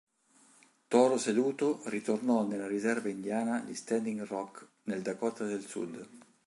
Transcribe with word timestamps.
Toro 0.89 1.17
Seduto 1.19 1.81
ritornò 1.85 2.43
nella 2.47 2.65
Riserva 2.65 3.09
Indiana 3.09 3.59
di 3.59 3.75
Standing 3.75 4.23
Rock 4.25 4.67
nel 4.85 5.03
Dakota 5.03 5.43
del 5.45 5.63
Sud. 5.63 6.07